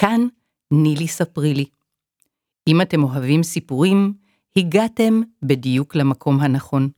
[0.00, 0.26] כאן
[0.70, 1.64] נילי ספרי לי.
[2.68, 4.12] אם אתם אוהבים סיפורים,
[4.56, 6.88] הגעתם בדיוק למקום הנכון.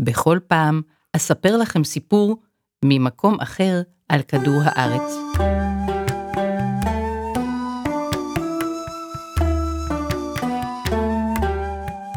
[0.00, 0.82] בכל פעם
[1.16, 2.36] אספר לכם סיפור
[2.84, 5.14] ממקום אחר על כדור הארץ.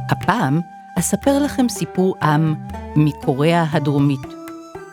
[0.09, 0.59] הפעם
[0.99, 2.55] אספר לכם סיפור עם
[2.95, 4.27] מקוריאה הדרומית,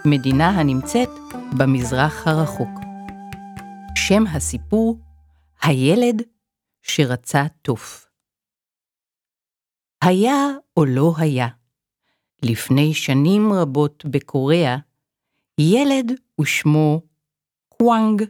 [0.05, 1.11] מדינה הנמצאת
[1.59, 2.81] במזרח הרחוק.
[3.95, 4.99] שם הסיפור,
[5.63, 6.23] הילד
[6.83, 8.09] שרצה תוף.
[10.03, 10.35] היה
[10.77, 11.49] או לא היה,
[12.43, 14.77] לפני שנים רבות בקוריאה,
[15.61, 17.03] ילד ושמו
[17.69, 18.23] קוואנג.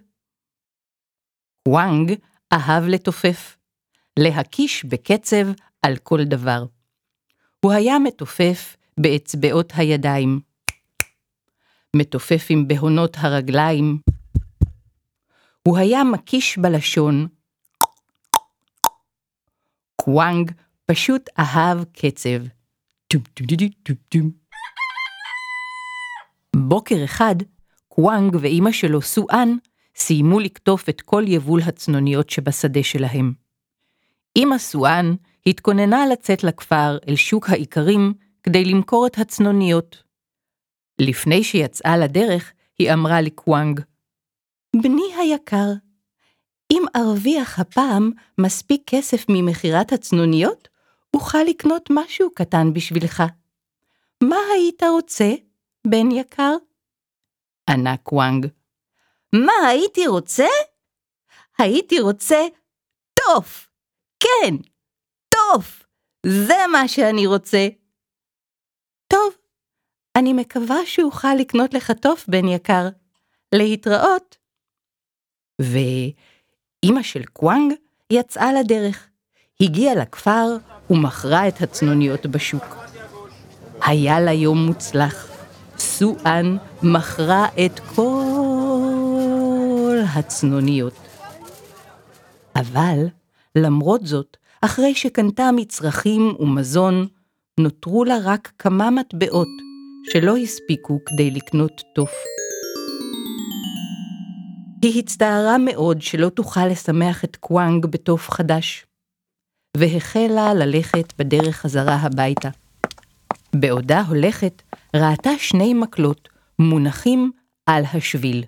[1.64, 2.12] קוואנג
[2.52, 3.56] אהב לתופף,
[4.18, 5.46] להקיש בקצב
[5.82, 6.64] על כל דבר.
[7.60, 10.40] הוא היה מתופף באצבעות הידיים,
[11.96, 13.98] מתופף עם בהונות הרגליים.
[15.68, 17.26] הוא היה מקיש בלשון.
[19.96, 20.52] קוואנג
[20.86, 22.44] פשוט אהב קצב.
[26.56, 27.34] בוקר אחד,
[27.88, 29.48] קוואנג ואימא שלו סואן
[29.96, 33.32] סיימו לקטוף את כל יבול הצנוניות שבשדה שלהם.
[34.36, 35.14] אמא סואן
[35.46, 40.02] התכוננה לצאת לכפר אל שוק האיכרים כדי למכור את הצנוניות.
[41.00, 43.80] לפני שיצאה לדרך, היא אמרה לקוואנג,
[44.82, 45.72] בני היקר,
[46.72, 50.68] אם ארוויח הפעם מספיק כסף ממכירת הצנוניות,
[51.14, 53.22] אוכל לקנות משהו קטן בשבילך.
[54.22, 55.30] מה היית רוצה,
[55.86, 56.54] בן יקר?
[57.70, 58.46] ענה קוואנג.
[59.34, 60.46] מה הייתי רוצה?
[61.58, 62.46] הייתי רוצה
[63.14, 63.70] טוף.
[64.20, 64.54] כן,
[65.28, 65.82] טוף.
[66.26, 67.68] זה מה שאני רוצה.
[69.08, 69.34] טוב,
[70.16, 72.88] אני מקווה שאוכל לקנות לך טוף, בן יקר.
[73.54, 74.37] להתראות.
[75.58, 77.72] ואימא של קוואנג
[78.10, 79.06] יצאה לדרך.
[79.60, 80.56] הגיעה לכפר
[80.90, 82.76] ומכרה את הצנוניות בשוק.
[83.82, 85.28] היה לה יום מוצלח.
[85.78, 90.94] סואן מכרה את כל הצנוניות.
[92.56, 93.06] אבל,
[93.56, 97.06] למרות זאת, אחרי שקנתה מצרכים ומזון,
[97.60, 99.48] נותרו לה רק כמה מטבעות
[100.12, 102.12] שלא הספיקו כדי לקנות תוף.
[104.82, 108.86] היא הצטערה מאוד שלא תוכל לשמח את קוואנג בתוף חדש,
[109.76, 112.48] והחלה ללכת בדרך חזרה הביתה.
[113.56, 114.62] בעודה הולכת,
[114.96, 116.28] ראתה שני מקלות
[116.58, 117.30] מונחים
[117.66, 118.44] על השביל.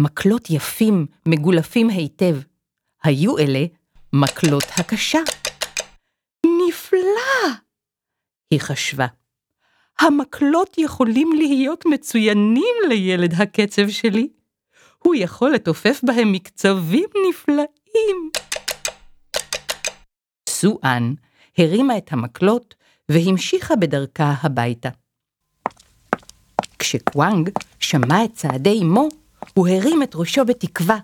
[0.00, 2.36] מקלות יפים, מגולפים היטב.
[3.02, 3.64] היו אלה
[4.12, 5.18] מקלות הקשה.
[6.46, 7.52] נפלא!
[8.50, 9.06] היא חשבה.
[9.98, 14.28] המקלות יכולים להיות מצוינים לילד הקצב שלי.
[14.98, 18.30] הוא יכול לתופף בהם מקצבים נפלאים.
[20.48, 21.14] סואן
[21.58, 22.74] הרימה את המקלות
[23.08, 24.88] והמשיכה בדרכה הביתה.
[26.78, 29.08] כשקוואנג שמע את צעדי אמו,
[29.54, 30.98] הוא הרים את ראשו בתקווה.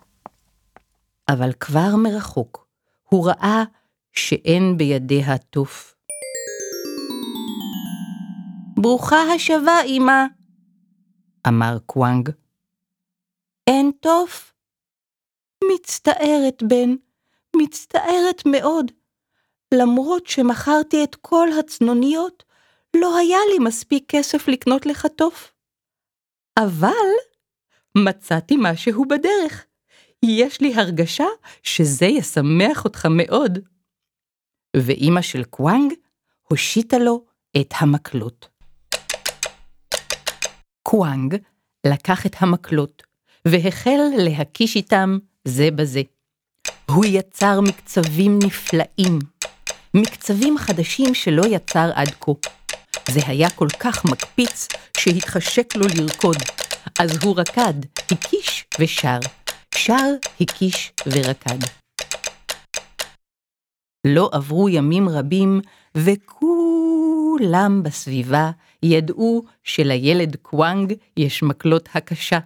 [1.28, 2.66] אבל כבר מרחוק,
[3.08, 3.64] הוא ראה
[4.12, 5.94] שאין בידיה תוף.
[8.76, 10.24] ברוכה השבה, אמא,
[11.48, 12.30] אמר קוואנג.
[13.66, 14.54] אין תוף?
[15.74, 16.94] מצטערת, בן,
[17.56, 18.90] מצטערת מאוד.
[19.74, 22.44] למרות שמכרתי את כל הצנוניות,
[22.96, 25.52] לא היה לי מספיק כסף לקנות לך תוף.
[26.58, 27.12] אבל
[27.98, 29.66] מצאתי משהו בדרך.
[30.22, 31.26] יש לי הרגשה
[31.62, 33.58] שזה ישמח אותך מאוד.
[34.76, 35.92] ואימא של קוואנג
[36.42, 37.24] הושיטה לו
[37.60, 38.48] את המקלות.
[40.82, 41.36] קוואנג
[41.86, 43.02] לקח את המקלות
[43.48, 46.02] והחל להקיש איתם זה בזה.
[46.90, 49.18] הוא יצר מקצבים נפלאים,
[49.94, 52.32] מקצבים חדשים שלא יצר עד כה.
[53.10, 56.36] זה היה כל כך מקפיץ שהתחשק לו לרקוד,
[57.00, 57.74] אז הוא רקד,
[58.12, 59.18] הקיש ושר,
[59.74, 60.10] שר,
[60.40, 61.58] הקיש ורקד.
[64.06, 65.60] לא עברו ימים רבים,
[65.94, 68.50] וכולם בסביבה
[68.82, 72.38] ידעו שלילד קוואנג יש מקלות הקשה.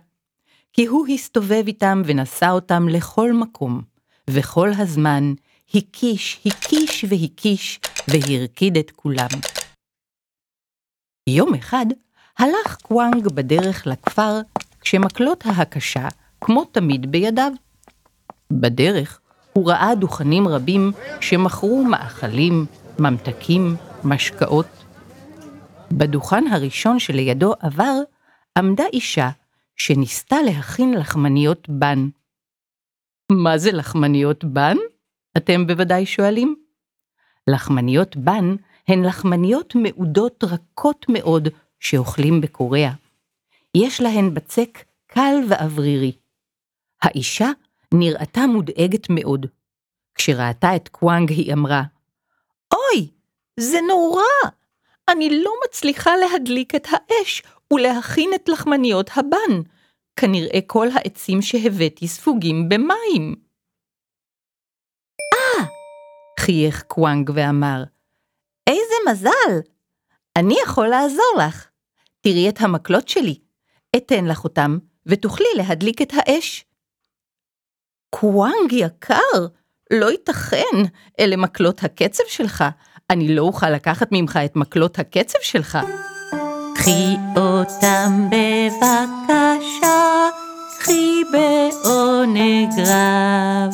[0.79, 3.83] כי הוא הסתובב איתם ונשא אותם לכל מקום,
[4.31, 5.35] וכל הזמן
[5.75, 9.29] הקיש, הקיש והקיש, והרקיד את כולם.
[11.29, 11.87] יום אחד
[12.39, 14.41] הלך קוואנג בדרך לכפר,
[14.81, 16.09] כשמקלות ההקשה,
[16.41, 17.53] כמו תמיד, בידיו.
[18.51, 19.21] בדרך
[19.53, 22.67] הוא ראה דוכנים רבים שמכרו מאכלים,
[22.99, 24.85] ממתקים, משקאות.
[25.93, 28.01] בדוכן הראשון שלידו עבר,
[28.59, 29.31] עמדה אישה
[29.79, 32.09] שניסתה להכין לחמניות בן.
[33.33, 34.77] מה זה לחמניות בן?
[35.37, 36.57] אתם בוודאי שואלים.
[37.47, 38.57] לחמניות בן
[38.89, 41.49] הן לחמניות מעודות רכות מאוד
[41.81, 42.93] שאוכלים בקוריאה.
[43.75, 46.13] יש להן בצק קל ואוורירי.
[47.03, 47.49] האישה
[47.95, 49.47] נראתה מודאגת מאוד.
[50.15, 51.83] כשראתה את קוואנג היא אמרה,
[52.73, 53.09] אוי,
[53.61, 54.51] זה נורא!
[55.09, 57.43] אני לא מצליחה להדליק את האש
[57.73, 59.63] ולהכין את לחמניות הבן.
[60.21, 63.35] כנראה כל העצים שהבאתי ספוגים במים.
[65.35, 65.65] אה!
[66.41, 67.85] חייך קוואנג ואמר,
[68.67, 69.71] איזה מזל!
[70.39, 71.69] אני יכול לעזור לך.
[72.21, 73.41] תראי את המקלות שלי.
[73.97, 76.65] אתן לך אותם, ותוכלי להדליק את האש.
[78.11, 79.47] קוואנג יקר,
[79.93, 80.77] לא ייתכן,
[81.21, 82.65] אלה מקלות הקצב שלך.
[83.11, 85.79] אני לא אוכל לקחת ממך את מקלות הקצב שלך.
[86.79, 89.99] קחי אותם בבקשה,
[90.79, 93.73] קחי בעונג רב.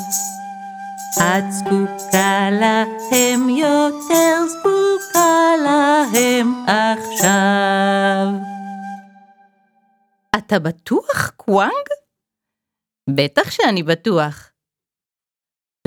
[1.19, 8.29] את זקוקה להם יותר, זקוקה להם עכשיו.
[10.39, 11.87] אתה בטוח, קוואנג?
[13.11, 14.51] בטח שאני בטוח.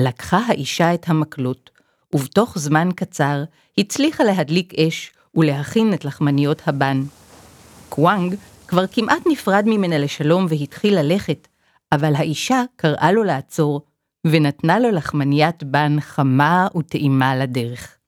[0.00, 1.70] לקחה האישה את המקלות,
[2.14, 3.44] ובתוך זמן קצר
[3.78, 7.02] הצליחה להדליק אש ולהכין את לחמניות הבן.
[7.88, 8.34] קוואנג
[8.68, 11.48] כבר כמעט נפרד ממנה לשלום והתחיל ללכת,
[11.92, 13.82] אבל האישה קראה לו לעצור,
[14.26, 17.98] ונתנה לו לחמניית בן חמה וטעימה לדרך.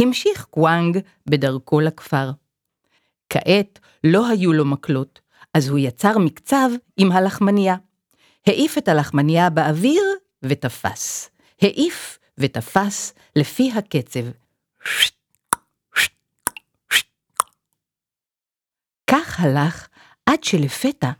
[0.00, 2.30] המשיך קוואנג בדרכו לכפר.
[3.28, 5.20] כעת לא היו לו מקלות,
[5.54, 7.76] אז הוא יצר מקצב עם הלחמניה.
[8.46, 10.02] העיף את הלחמניה באוויר
[10.42, 11.30] ותפס.
[11.62, 14.20] העיף ותפס לפי הקצב.
[19.14, 19.88] כך הלך
[20.26, 21.10] עד שלפתע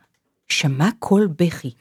[0.49, 1.75] שמע קול בכי.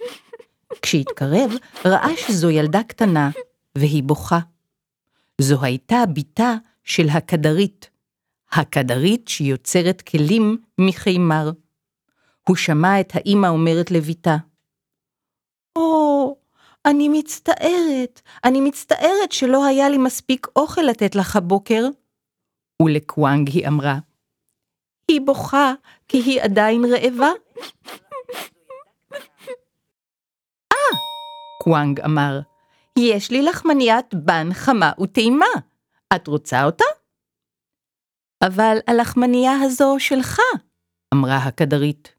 [0.82, 1.52] כשהתקרב,
[1.86, 3.30] ראה שזו ילדה קטנה,
[3.76, 4.40] והיא בוכה.
[5.42, 7.90] זו הייתה בתה של הכדרית,
[8.52, 11.52] הכדרית שיוצרת כלים מחימר.
[12.48, 14.38] הוא שמע את האמא אומרת לביתה,
[15.76, 16.36] או,
[16.86, 21.88] אני מצטערת, אני מצטערת שלא היה לי מספיק אוכל לתת לך הבוקר.
[22.82, 24.00] ולקוואנג היא אמרה,
[25.08, 25.74] היא בוכה
[26.08, 27.32] כי היא עדיין רעבה.
[30.72, 30.98] אה,
[31.64, 32.40] קוואנג אמר,
[33.00, 35.46] יש לי לחמניית בן חמה וטעימה.
[36.16, 36.86] את רוצה אותה?
[38.44, 40.40] אבל הלחמנייה הזו שלך,
[41.14, 42.16] אמרה הכדרית.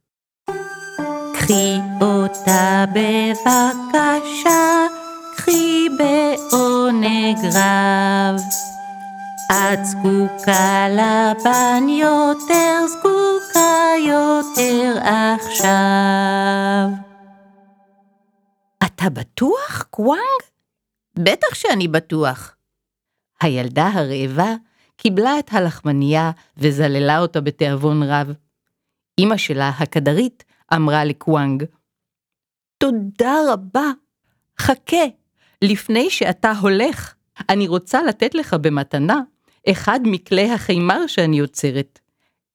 [1.34, 4.86] קחי אותה בבקשה,
[5.36, 8.40] קחי בעונג רב.
[9.54, 16.88] את זקוקה לבן יותר, זקוקה יותר עכשיו.
[18.84, 20.40] אתה בטוח, קוואנג?
[21.18, 22.56] בטח שאני בטוח.
[23.40, 24.54] הילדה הרעבה
[24.96, 28.32] קיבלה את הלחמנייה וזללה אותה בתיאבון רב.
[29.18, 30.44] אמא שלה, הכדרית,
[30.74, 31.64] אמרה לקוואנג,
[32.78, 33.90] תודה רבה,
[34.60, 35.04] חכה,
[35.62, 37.14] לפני שאתה הולך,
[37.48, 39.20] אני רוצה לתת לך במתנה
[39.70, 41.98] אחד מכלי החימר שאני יוצרת.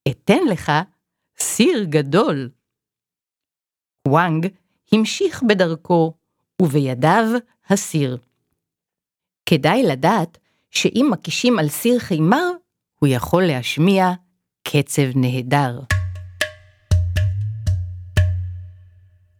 [0.09, 0.71] אתן לך
[1.37, 2.49] סיר גדול.
[4.07, 4.47] וואנג
[4.91, 6.13] המשיך בדרכו,
[6.61, 7.25] ובידיו
[7.69, 8.17] הסיר.
[9.45, 10.37] כדאי לדעת
[10.71, 12.51] שאם מקישים על סיר חימר,
[12.99, 14.11] הוא יכול להשמיע
[14.63, 15.79] קצב נהדר.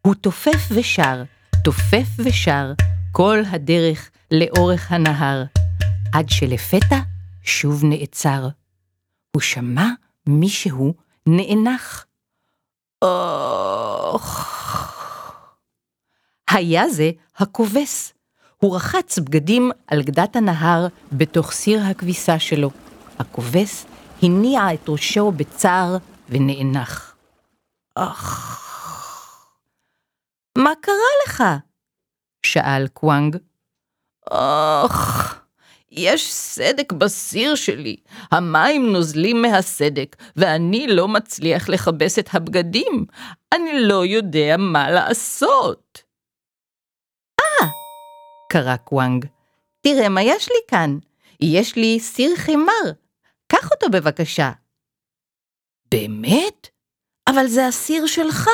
[0.01, 1.23] הוא תופף ושר,
[1.63, 2.73] תופף ושר,
[3.11, 5.43] כל הדרך לאורך הנהר,
[6.13, 6.99] עד שלפתע
[7.49, 8.47] שוב נעצר.
[9.31, 9.85] הוא שמע
[10.27, 10.93] מישהו
[11.27, 12.05] נאנח.
[13.01, 14.45] אוח.
[16.49, 18.13] היה זה הכובס.
[18.57, 22.71] הוא רחץ בגדים על גדת הנהר בתוך סיר הכביסה שלו.
[23.19, 23.85] הכובס
[24.23, 25.97] הניע את ראשו בצער
[26.29, 27.15] ונאנח.
[27.95, 28.55] אך...
[30.57, 30.93] מה קרה
[31.27, 31.43] לך?
[32.43, 33.37] שאל קוואנג.
[34.31, 35.38] אוח,
[35.91, 37.95] יש סדק בסיר שלי,
[38.31, 43.05] המים נוזלים מהסדק, ואני לא מצליח לכבס את הבגדים.
[43.53, 46.03] אני לא יודע מה לעשות.
[47.39, 47.67] אה!
[48.51, 49.25] קרא קוואנג.
[49.81, 50.97] תראה מה יש לי כאן.
[51.41, 52.91] יש לי סיר חימר.
[53.47, 54.51] קח אותו בבקשה.
[55.91, 56.67] באמת?
[57.29, 58.49] אבל זה הסיר שלך.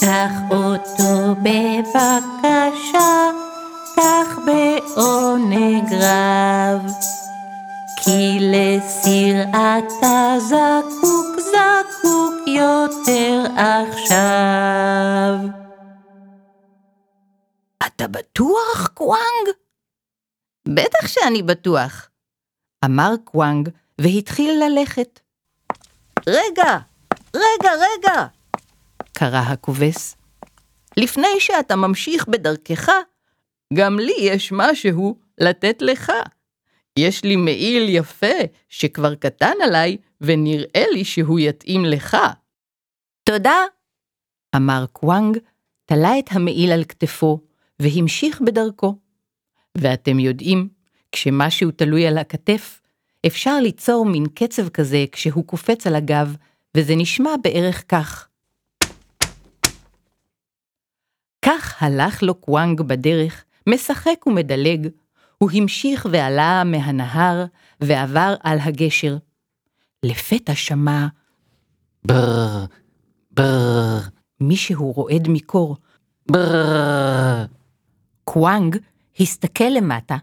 [0.00, 3.30] קח אותו בבקשה,
[3.98, 6.92] קח בעונג רב.
[8.04, 15.34] כי לסיר אתה זקוק, זקוק יותר עכשיו.
[17.86, 19.48] אתה בטוח, קוואנג?
[20.68, 22.08] בטח שאני בטוח,
[22.84, 25.20] אמר קוואנג והתחיל ללכת.
[26.26, 26.78] רגע,
[27.34, 28.26] רגע, רגע!
[29.12, 30.16] קרא הכובס.
[30.96, 32.90] לפני שאתה ממשיך בדרכך,
[33.74, 36.12] גם לי יש משהו לתת לך.
[36.98, 38.36] יש לי מעיל יפה
[38.68, 42.16] שכבר קטן עליי, ונראה לי שהוא יתאים לך.
[43.24, 43.56] תודה,
[44.56, 45.38] אמר קוואנג,
[45.84, 47.40] תלה את המעיל על כתפו,
[47.78, 48.98] והמשיך בדרכו.
[49.78, 50.68] ואתם יודעים,
[51.12, 52.80] כשמשהו תלוי על הכתף,
[53.26, 56.36] אפשר ליצור מין קצב כזה כשהוא קופץ על הגב,
[56.76, 58.28] וזה נשמע בערך כך.
[61.44, 64.88] כך הלך לו קוואנג בדרך, משחק ומדלג.
[65.38, 67.44] הוא המשיך ועלה מהנהר,
[67.80, 69.16] ועבר על הגשר.
[70.02, 71.06] לפתע שמע
[72.04, 72.64] ברר,
[73.30, 74.00] ברר,
[74.40, 75.76] מישהו רועד מקור.
[76.30, 77.44] ברר.
[78.24, 78.76] קוואנג
[79.20, 80.16] הסתכל למטה,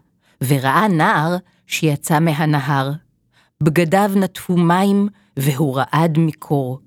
[0.48, 1.36] וראה נער
[1.66, 2.92] שיצא מהנהר.
[3.62, 6.80] בגדיו נטפו מים, והוא רעד מקור.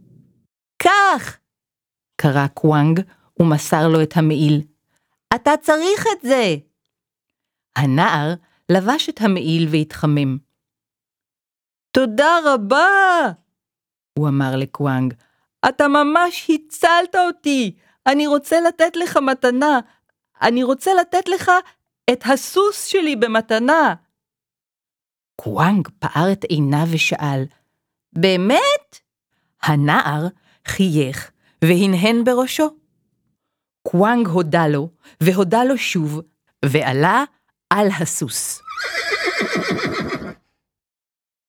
[0.78, 1.38] קח!
[2.22, 3.02] קרא קוואנג,
[3.40, 4.62] ומסר לו את המעיל.
[5.36, 6.56] אתה צריך את זה!
[7.76, 8.34] הנער
[8.72, 10.38] לבש את המעיל והתחמם.
[11.92, 12.88] תודה רבה!
[14.20, 15.14] הוא אמר לקוואנג.
[15.70, 17.76] אתה ממש הצלת אותי!
[18.08, 19.80] אני רוצה לתת לך מתנה.
[20.42, 21.52] אני רוצה לתת לך
[22.12, 23.96] את הסוס שלי במתנה.
[25.36, 27.44] קוואנג פער את עיניו ושאל,
[28.14, 29.00] באמת?
[29.62, 30.28] הנער
[30.66, 31.32] חייך
[31.64, 32.70] והנהן בראשו.
[33.92, 34.90] קוואנג הודה לו,
[35.22, 36.22] והודה לו שוב,
[36.66, 37.24] ועלה
[37.70, 38.62] על הסוס.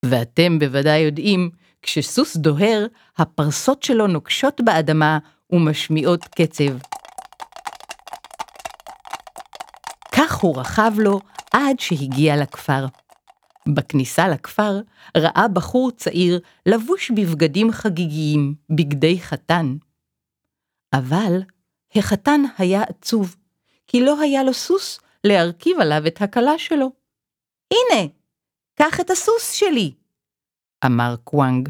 [0.05, 1.51] ואתם בוודאי יודעים,
[1.83, 2.87] כשסוס דוהר,
[3.19, 5.19] הפרסות שלו נוקשות באדמה
[5.51, 6.79] ומשמיעות קצב.
[10.13, 11.21] כך הוא רכב לו
[11.53, 12.87] עד שהגיע לכפר.
[13.75, 14.81] בכניסה לכפר
[15.17, 19.77] ראה בחור צעיר לבוש בבגדים חגיגיים, בגדי חתן.
[20.95, 21.41] אבל
[21.95, 23.37] החתן היה עצוב,
[23.87, 26.91] כי לא היה לו סוס להרכיב עליו את הכלה שלו.
[27.71, 28.07] הנה,
[28.75, 29.93] קח את הסוס שלי,
[30.87, 31.69] אמר קוואנג.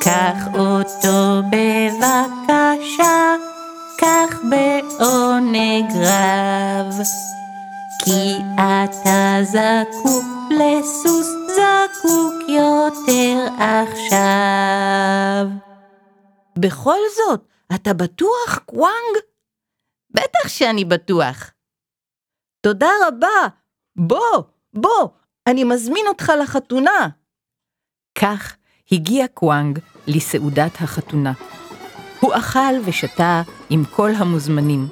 [0.00, 3.34] קח אותו בבקשה,
[3.98, 6.94] קח בעונג רב.
[8.04, 15.46] כי אתה זקוק לסוס, זקוק יותר עכשיו.
[16.56, 19.16] בכל זאת, אתה בטוח, קוואנג?
[20.10, 21.50] בטח שאני בטוח.
[22.60, 23.48] תודה רבה.
[23.96, 24.42] בוא,
[24.74, 25.08] בוא,
[25.46, 27.08] אני מזמין אותך לחתונה.
[28.18, 28.56] כך
[28.92, 31.32] הגיע קוואנג לסעודת החתונה.
[32.20, 34.86] הוא אכל ושתה עם כל המוזמנים,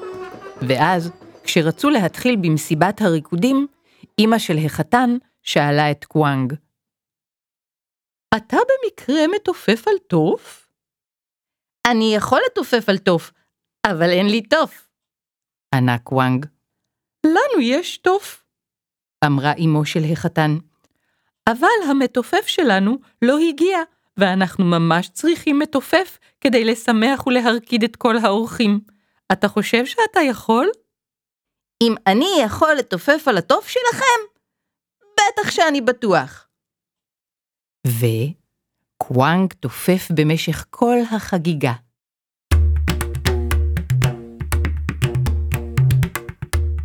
[0.68, 1.10] ואז,
[1.44, 3.66] כשרצו להתחיל במסיבת הריקודים,
[4.18, 5.10] אמא של החתן
[5.42, 6.54] שאלה את קוואנג.
[8.36, 10.59] אתה במקרה מתופף על תוף?
[11.86, 13.32] אני יכול לתופף על תוף,
[13.86, 14.88] אבל אין לי תוף.
[15.74, 16.46] ענה קוואנג.
[17.26, 18.44] לנו יש תוף,
[19.24, 20.56] אמרה אמו של החתן.
[21.48, 23.78] אבל המתופף שלנו לא הגיע,
[24.16, 28.80] ואנחנו ממש צריכים מתופף כדי לשמח ולהרקיד את כל האורחים.
[29.32, 30.70] אתה חושב שאתה יכול?
[31.82, 34.20] אם אני יכול לתופף על התוף שלכם?
[35.12, 36.48] בטח שאני בטוח.
[39.10, 41.72] וקוואנג תופף במשך כל החגיגה.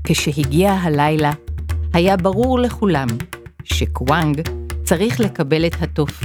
[0.03, 1.31] כשהגיע הלילה,
[1.93, 3.07] היה ברור לכולם
[3.63, 4.41] שקוואנג
[4.83, 6.23] צריך לקבל את התוף.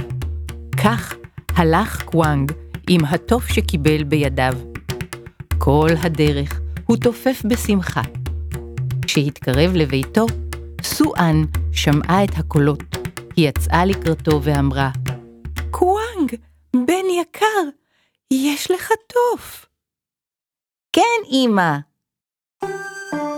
[0.83, 1.15] כך
[1.55, 2.51] הלך קוואנג
[2.89, 4.53] עם התוף שקיבל בידיו.
[5.57, 8.01] כל הדרך הוא תופף בשמחה.
[9.01, 10.25] כשהתקרב לביתו,
[10.83, 12.97] סואן שמעה את הקולות.
[13.35, 14.91] היא יצאה לקראתו ואמרה,
[15.71, 16.35] קוואנג,
[16.75, 17.63] בן יקר,
[18.31, 19.65] יש לך תוף.
[20.93, 21.77] כן, אמא.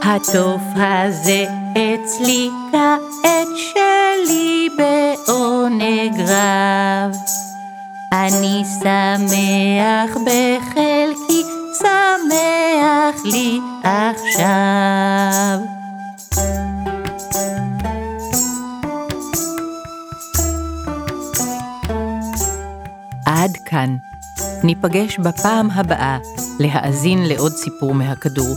[0.04, 7.16] התוף הזה אצלי כעת שלי בעונג רב.
[8.14, 11.44] אני שמח בחלקי,
[11.80, 15.73] שמח לי עכשיו.
[23.74, 23.96] כאן.
[24.64, 26.18] ניפגש בפעם הבאה
[26.60, 28.56] להאזין לעוד סיפור מהכדור.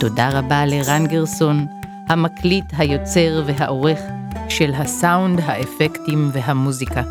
[0.00, 1.66] תודה רבה לרן גרסון,
[2.08, 4.00] המקליט, היוצר והעורך
[4.48, 7.02] של הסאונד, האפקטים והמוזיקה.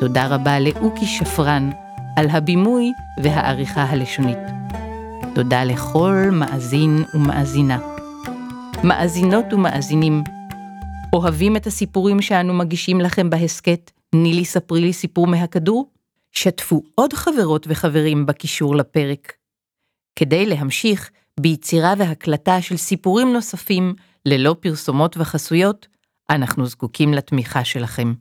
[0.00, 1.70] תודה רבה לאוקי שפרן
[2.16, 2.92] על הבימוי
[3.22, 4.38] והעריכה הלשונית.
[5.34, 7.78] תודה לכל מאזין ומאזינה.
[8.84, 10.24] מאזינות ומאזינים,
[11.12, 15.99] אוהבים את הסיפורים שאנו מגישים לכם בהסכת נילי ספרי לי סיפור מהכדור?
[16.32, 19.32] שתפו עוד חברות וחברים בקישור לפרק.
[20.16, 21.10] כדי להמשיך
[21.40, 23.94] ביצירה והקלטה של סיפורים נוספים
[24.26, 25.88] ללא פרסומות וחסויות,
[26.30, 28.14] אנחנו זקוקים לתמיכה שלכם.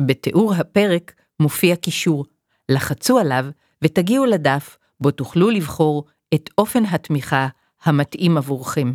[0.00, 2.24] בתיאור הפרק מופיע קישור,
[2.68, 3.46] לחצו עליו
[3.82, 6.04] ותגיעו לדף בו תוכלו לבחור
[6.34, 7.48] את אופן התמיכה
[7.84, 8.92] המתאים עבורכם.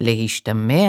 [0.00, 0.88] להשתמע.